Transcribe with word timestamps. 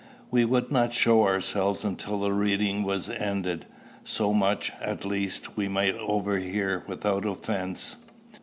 We 0.31 0.45
would 0.45 0.71
not 0.71 0.93
show 0.93 1.25
ourselves 1.25 1.83
until 1.85 2.21
the 2.21 2.33
reading 2.33 2.81
was 2.81 3.07
ended: 3.07 3.67
so 4.03 4.33
much, 4.33 4.71
at 4.81 5.05
least, 5.05 5.55
we 5.55 5.67
might 5.67 5.93
overhear 5.95 6.83
without 6.87 7.23
offence. 7.23 7.97